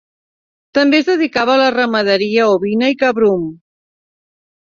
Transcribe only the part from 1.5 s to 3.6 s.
a la ramaderia ovina i cabrum.